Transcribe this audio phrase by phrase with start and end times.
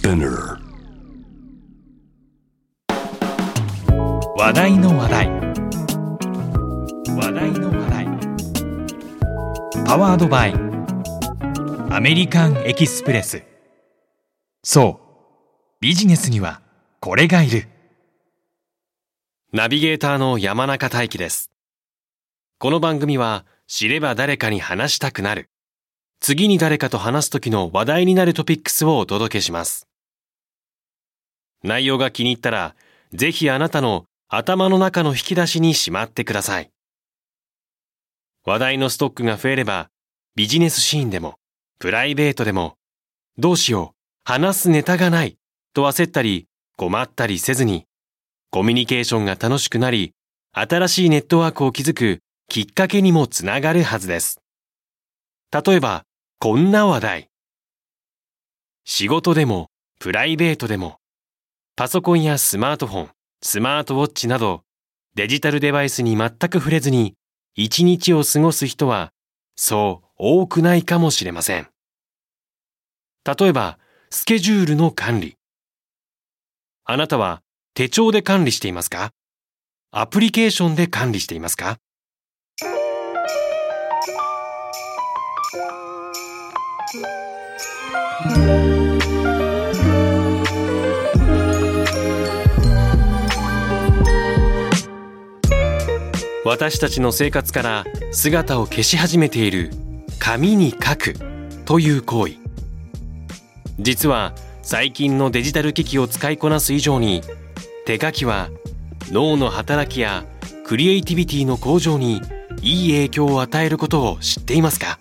[0.00, 0.56] Spinner
[4.34, 5.28] 話題の話題。
[7.16, 8.06] 話題の話題。
[9.84, 10.54] パワードバイ。
[11.90, 13.42] アメリカンエキスプレス。
[14.64, 15.82] そう。
[15.82, 16.62] ビジネスには
[17.00, 17.68] これがいる。
[19.52, 21.50] ナビゲーターの山中大輝です。
[22.58, 25.50] この番組は知れば誰かに話したくなる。
[26.20, 29.89] 次に誰かと話す時の話題になるトピックスをお届けします。
[31.62, 32.74] 内容が気に入ったら、
[33.12, 36.70] ぜひあなたの頭の中の引き出しにしまってください。
[38.44, 39.90] 話題のストックが増えれば、
[40.36, 41.34] ビジネスシーンでも、
[41.78, 42.76] プライベートでも、
[43.36, 45.36] どうしよう、話すネタがない、
[45.74, 46.46] と焦ったり、
[46.76, 47.86] 困ったりせずに、
[48.50, 50.14] コミュニケーションが楽しくなり、
[50.52, 52.18] 新しいネットワークを築く
[52.48, 54.40] きっかけにもつながるはずです。
[55.52, 56.04] 例えば、
[56.38, 57.28] こんな話題。
[58.84, 59.68] 仕事でも、
[59.98, 60.99] プライベートでも、
[61.76, 63.10] パソコンやスマートフォン、
[63.42, 64.64] スマートウォッチなど、
[65.14, 67.14] デジタルデバイスに全く触れずに、
[67.54, 69.12] 一日を過ごす人は、
[69.56, 71.68] そう多くないかもしれません。
[73.24, 73.78] 例えば、
[74.10, 75.36] スケジュールの管理。
[76.84, 77.42] あなたは
[77.74, 79.12] 手帳で管理していますか？
[79.92, 81.78] アプリケーションで管理していますか？
[96.50, 99.70] 私たちの生活から姿を消し始めている
[100.18, 101.14] 紙に書く
[101.64, 102.38] という行為。
[103.78, 107.22] 実は最近のデジタル機器を使いこなす以上に
[107.86, 108.50] 手書きは
[109.12, 110.24] 脳の働きや
[110.66, 112.20] クリエイティビティの向上に
[112.62, 114.98] いい影響を与えることを知っていますか？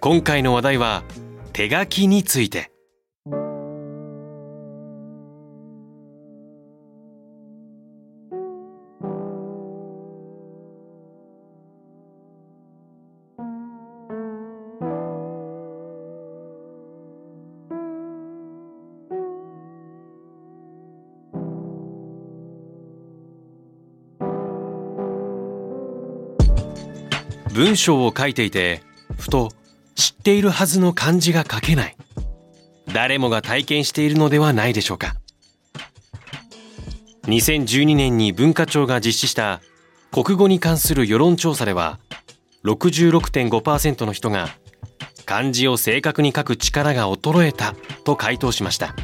[0.00, 1.04] 今回の話題は
[1.52, 2.71] 手書きについて。
[27.52, 28.82] 文章を書いていて
[29.18, 29.50] ふと
[29.94, 31.96] 知っているはずの漢字が書けない。
[32.92, 35.14] 誰もが体験しているのではないでしょうか。
[37.24, 39.60] 2012年に文化庁が実施した
[40.10, 42.00] 国語に関する世論調査では
[42.64, 44.48] 66.5%の人が
[45.24, 47.74] 漢字を正確に書く力が衰えた
[48.04, 48.94] と回答しました。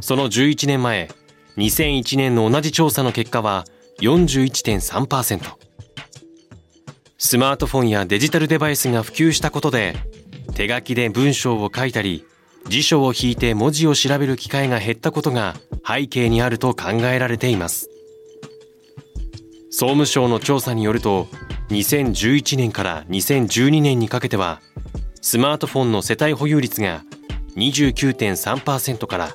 [0.00, 1.08] その11年前
[1.56, 3.64] 2001年の同じ調査の結果は
[4.00, 5.71] 41.3%
[7.24, 9.94] スマートフォンやデジタルデバイスが普及したことで
[10.56, 12.26] 手書きで文章を書いたり
[12.66, 15.54] 辞書を引いて文字を調べる機会が減ったことが
[15.86, 17.88] 背景にあると考えられています。
[19.70, 21.28] 総務省の調査によると
[21.68, 24.60] 2011年から2012年にかけては
[25.20, 27.04] スマートフォンの世帯保有率が
[27.54, 29.30] 29.3%から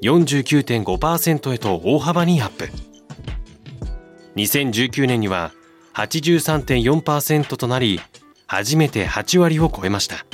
[0.00, 2.68] 49.5%へと大幅にアップ。
[4.36, 5.50] 2019年には
[5.94, 8.00] 83.4%となり
[8.46, 10.26] 初めて8割を超えました。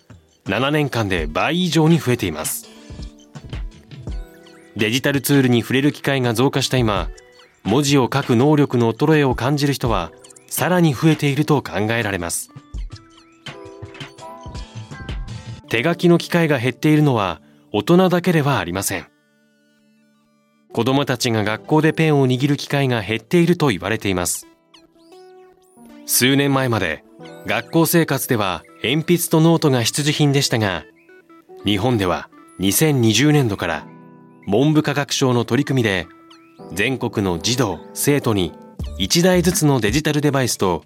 [0.47, 2.69] 7年間で倍以上に増えています。
[4.77, 7.09] デジタルツールに触れる機会が増加した今
[7.63, 10.11] 文字を書く能力の衰えを感じる人は
[10.49, 12.51] さらに増えていると考えられます。
[15.75, 17.41] 手書きの機会が減っているのは
[17.73, 19.09] 大人だけではありません。
[20.73, 24.47] 子供たちが学校でペンを握る機会が減っていると言われています。
[26.07, 27.03] 数年前まで
[27.47, 30.85] 学校生活では鉛筆とノートが必需品でしたが
[31.65, 32.31] 日本では
[32.61, 33.85] 2020年度から
[34.47, 36.07] 文部科学省の取り組みで
[36.73, 38.53] 全国の児童生徒に
[39.01, 40.85] 1台ずつのデジタルデバイスと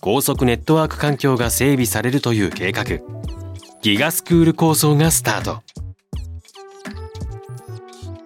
[0.00, 3.39] 高速ネットワーク環境が整備されるという計画。
[3.82, 5.62] GIGA スクール構想がスタート。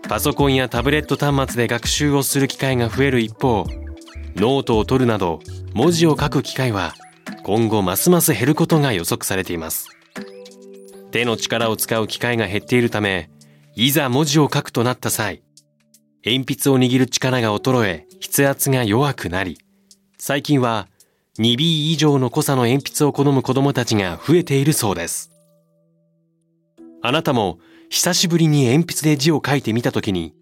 [0.08, 3.64] パソコンやタブレット端末で学習をする機会が増える一方
[4.34, 5.38] ノートを取るなど
[5.72, 6.94] 文字を書く機会は
[7.44, 9.90] 今後ますます減ることが予測されています。
[11.12, 13.30] 手の力を使う機会が減っているため
[13.76, 15.44] いざ文字を書くとなった際
[16.26, 19.58] 鉛筆を握る力が衰え筆圧が弱くなり
[20.18, 20.88] 最近は
[21.38, 25.33] 2B 以上の濃さの鉛筆を好む子どもたちが増えているそうです。
[27.06, 27.58] あなたも
[27.90, 30.32] 久しぶりに鉛筆で字を書いてみたときに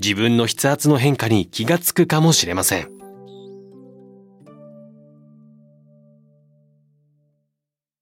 [0.00, 2.88] 自分の筆圧の変化に気がつくかもしれません。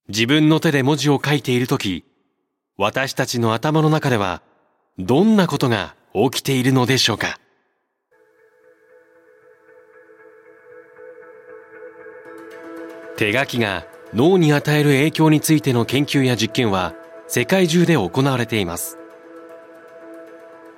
[0.08, 2.04] 自分の手で文字を書いているとき、
[2.76, 4.42] 私たちの頭の中では
[4.99, 7.40] どんなことが起きているのでしょうか？
[13.16, 16.94] 手書きが脳に与える影響についての研究や実験は
[17.28, 18.99] 世界中で行われています。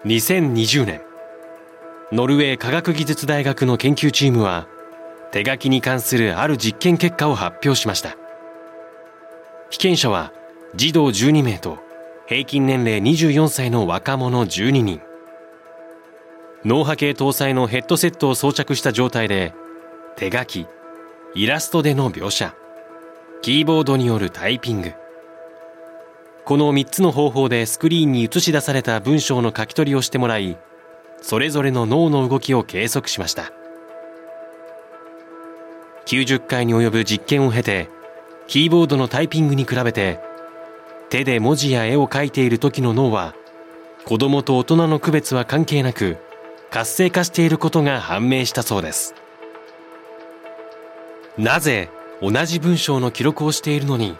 [0.07, 1.03] 2020年
[2.11, 4.67] ノルウェー科学技術大学の研究チームは
[5.31, 8.17] 手書きに関するある実験結果を発表しました。
[9.69, 10.33] 被験者は
[10.75, 11.79] 児童12名と
[12.27, 15.03] 平均年齢24歳の若者12人。
[16.65, 19.53] 脳波計搭載のヘッドセットを装着した状態で
[20.17, 20.67] 手書き
[21.35, 22.55] イラストでの描写
[23.43, 24.93] キーボードによるタイピング。
[26.49, 30.57] この3つの方法でスクリーンに映し出された文章の書き取りをしてもらい
[31.21, 33.53] それぞれの脳の動きを計測しました。
[36.07, 37.91] 90回に及ぶ実験を経て
[38.47, 40.21] キーボードのタイピングに比べて
[41.11, 43.35] 手で文字や絵を描いている時の脳は
[44.07, 46.17] 子供と大人の区別は関係なく
[46.71, 49.15] 活性化していることが判明したそうです。
[51.37, 51.91] なぜ
[52.23, 54.17] 同じ文章の記録をしているのに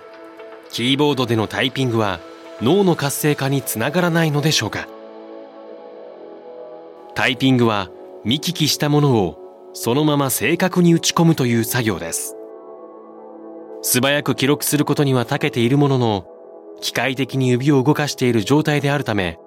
[0.71, 2.21] キーボードでのタイピングは
[2.61, 4.87] 脳の活性化につながらないのでしょうか？
[7.15, 7.91] タイピングは
[8.25, 12.37] 見聞きしたものをそのまま正確に打ち込むという作業です。
[13.83, 16.27] 素早く記録することには長けているものの
[16.81, 19.39] 機械的に指を動かしている状態であるため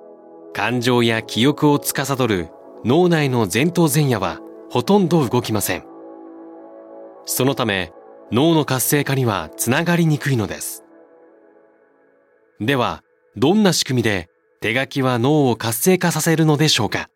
[0.54, 2.50] 感情や記憶を司る
[2.84, 4.40] 脳内の前頭前野は
[4.70, 5.84] ほとんど動きません。
[7.26, 7.92] そのため
[8.32, 10.84] 脳の活性化にはつながりにくいのです。
[12.62, 13.02] では
[13.36, 14.30] どんな仕組みで
[14.62, 17.10] 手書きは脳を活性化させるのでしょうか？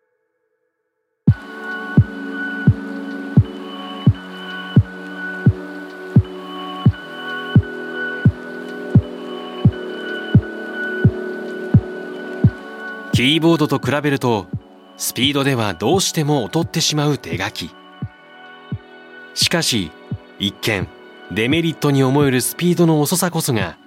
[13.12, 14.46] キーボードと比べると
[14.96, 17.70] スピードではどうしても劣ってしまう手書き。
[19.34, 19.92] しかし
[20.40, 20.88] 一見
[21.30, 23.78] デメリットに思えるスピードの遅さこそが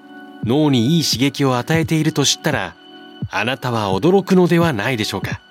[0.44, 2.76] 脳にいい刺激を与えていると知ったら
[3.30, 5.42] あなたは驚くのではないでしょうか。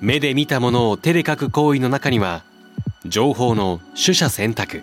[0.00, 2.42] 目で見たものを手で書く行為の中には
[3.06, 4.82] 情報の取捨選択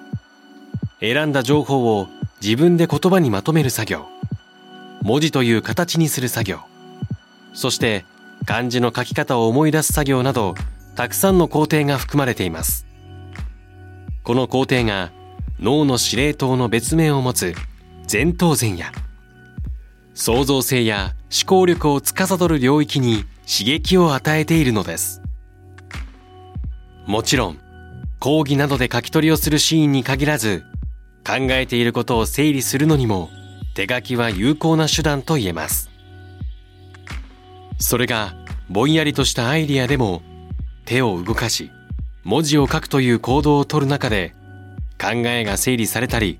[0.99, 2.07] 選んだ情報を
[2.41, 4.07] 自分で言葉にまとめる作業
[5.01, 6.59] 文字という形にする作業
[7.53, 8.05] そして
[8.45, 10.55] 漢字の書き方を思い出す作業など
[10.95, 12.85] たくさんの工程が含まれています。
[14.23, 15.11] この工程が
[15.59, 17.55] 脳の司令塔の別名を持つ
[18.13, 18.91] 前頭前野。
[20.13, 25.23] 創造性や思考力を司る領域に刺激を与えているのです。
[27.07, 27.59] もちろん
[28.19, 30.63] 講義などで書き取りをするシーンに限らず
[31.25, 33.31] 考えていることを整理するのにも
[33.73, 35.89] 手書きは有効な手段と言えます。
[37.79, 38.35] それが
[38.69, 40.21] ぼんやりとしたアイディアでも
[40.85, 41.71] 手を動かし
[42.23, 44.35] 文字を書くという行動をとる中で
[45.01, 46.39] 考えが整理されたり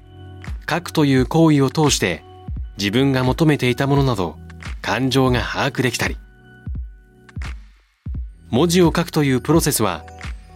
[0.70, 2.24] 書くという行為を通して
[2.78, 4.38] 自分が求めていたものなど
[4.82, 6.18] 感情が把握できたり。
[8.50, 10.04] 文字を書くというプロセスは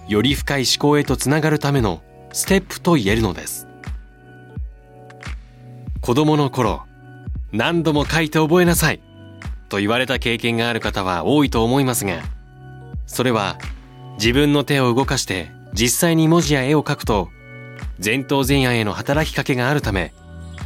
[0.08, 3.68] より深い思考へとつながるためのステップと言えるのです。
[6.08, 6.84] 子供の頃
[7.52, 9.02] 何度も書いて覚えなさい
[9.68, 12.22] と言われた経験がある方は多いと思いますが
[13.08, 13.58] それは
[14.18, 17.30] 自分の手を動かして実際に文字や絵を描くと
[18.04, 20.14] 前頭前野への働きかけがあるため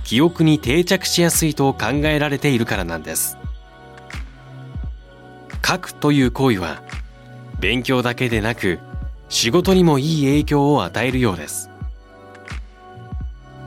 [0.04, 3.38] 記憶に定着しやすいと考えられているからなんです。
[5.66, 6.82] 書くという行為は
[7.60, 8.80] 勉強だけでなく
[9.30, 11.70] 仕事にもいい影響を与えるようです。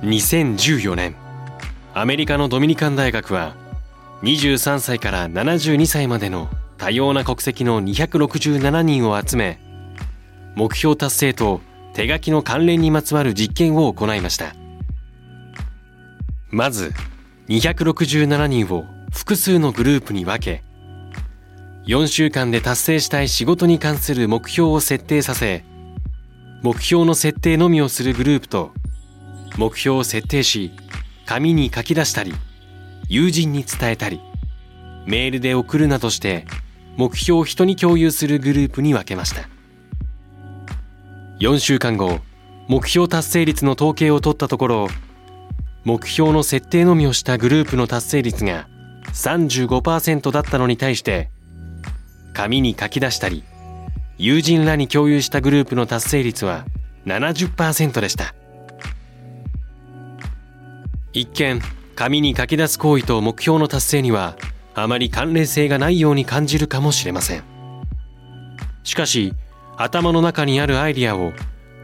[0.03, 1.17] 2014年
[1.95, 3.55] アメリカのドミニカン大学は
[4.23, 9.59] 23歳から72歳までの多様な国籍の267人を集め
[10.57, 11.61] 目標達成と
[11.95, 14.55] 手書きの関連にまつわる実験を行いました。
[16.55, 16.93] まず
[17.49, 20.63] 267人を複数のグループに分け
[21.87, 25.65] 4週間で達成したい仕事に関する目標を設定させ
[26.63, 28.73] 目標の設定のみをするグループと
[29.59, 30.71] 目標を設定し
[31.27, 32.33] 紙に書き出したり
[33.09, 34.21] 友人に伝えたり
[35.07, 36.47] メールで送るなどして
[36.97, 39.49] 目標を人に共有するグループに分けました。
[41.41, 42.21] 4週間後
[42.69, 44.89] 目標達成率の統計を取ったところ
[45.85, 48.69] 目標の設定のみをしたグループの達成率が
[49.13, 51.31] 35%だったのに対して
[52.33, 53.45] 紙に書き出したり
[54.17, 56.65] 友人らに共有したグループの達成率は
[57.05, 58.35] 70%でした。
[61.13, 61.61] 一見
[61.95, 64.37] 紙に書き出す行為と目標の達成には
[64.75, 67.45] あまり関連性がないように感じるかもしれません。
[68.83, 69.33] しかし
[69.77, 71.33] 頭の中にあるアイディアを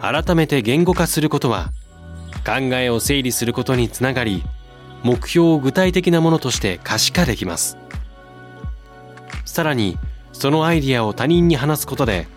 [0.01, 1.71] 改めて言語化することは
[2.45, 4.43] 考えを整理することにつながり
[5.03, 7.77] 目標を具体的なものとして可視化できます。
[9.45, 9.99] さらに
[10.33, 12.29] そのアイディアを他人に話すことで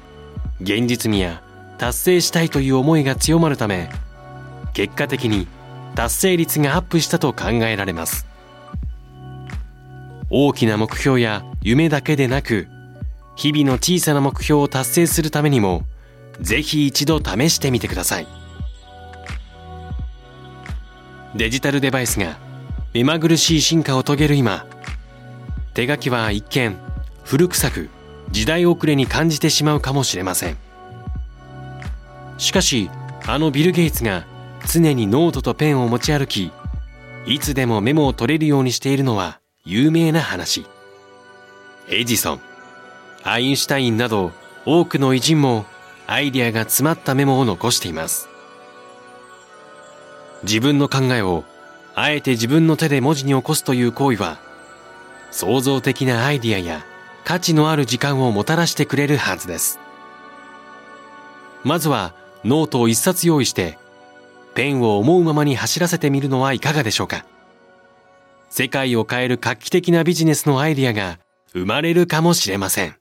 [0.61, 1.41] 現実味や
[1.77, 3.89] 達成したいという思いが強まるため
[4.73, 5.47] 結果的に
[5.95, 8.27] 達成率がアップしたと考えられます。
[10.29, 12.67] 大きな目標や夢だけでなく
[13.35, 15.83] 日々の小さな目標を達成するためにも
[16.39, 18.27] ぜひ一度試してみてください。
[21.35, 22.37] デジタルデバイスが
[22.93, 24.67] 目まぐるしい進化を遂げる今
[25.73, 26.77] 手書きは一見
[27.23, 27.89] 古臭く
[28.29, 30.57] 時代遅れに感じてしまうかもしれません。
[32.37, 32.89] しかし
[33.25, 34.25] あのビル・ゲイツが
[34.71, 36.51] 常にノートとペンを持ち歩き
[37.25, 40.65] いつでもメモを取れるようにしているのは有名な話。
[41.89, 42.52] エジソン。
[43.23, 44.31] アインシュタインなど
[44.65, 45.65] 多くの偉人も
[46.07, 48.27] アイディアが詰まったメモを残しています。
[50.43, 51.45] 自分の考えを
[51.95, 54.39] あえて自分の手で文字に起こすという行為は
[55.31, 56.85] 創造的なアイディアや
[57.23, 59.79] 価値のある時間をもたらしてくれるはずです。
[61.63, 62.13] まずは
[62.43, 63.77] ノートを一冊用意して
[64.53, 67.25] ペンを思うままに走らせてみるのはいかがでしょうか。
[68.49, 71.19] 世界を変える画期的なビジネスのアイディアが
[71.53, 72.95] 生まれるかもしれません。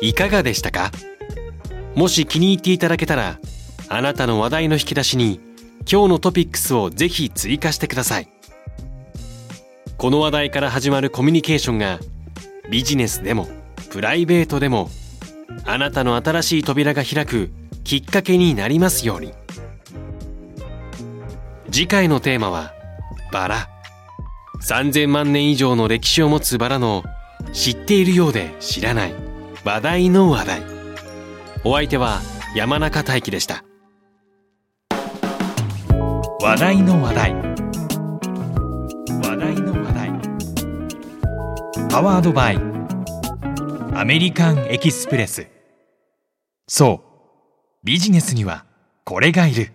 [0.00, 0.92] いかがでしたか？
[1.94, 3.38] もし気に入っていただけたら
[3.88, 5.40] あなたの話題の引き出しに
[5.90, 8.28] 今日のトピックスをぜひ追加してください。
[9.96, 11.98] この話題から始まるコミュニケーションが
[12.70, 13.48] ビジネスでも
[13.90, 14.90] プライベートでも
[15.64, 17.50] あなたの新しい扉が開く
[17.84, 19.32] きっかけになりますように。
[21.74, 22.72] 次回のテーマは
[23.32, 23.68] バラ。
[24.62, 27.02] 3000万年以上の歴史を持つバラの
[27.52, 29.14] 知っているようで知らない
[29.64, 30.62] 話題の話題。
[31.64, 32.20] お相手は
[32.54, 33.64] 山中大輝でした。
[36.40, 37.32] 話題の話題。
[37.32, 37.42] 話
[39.36, 40.12] 題の話題。
[41.90, 42.58] パワードバイ。
[43.98, 45.48] アメリカンエキスプレス。
[46.68, 47.02] そ
[47.82, 47.82] う。
[47.82, 48.64] ビジネスには
[49.02, 49.72] これがいる。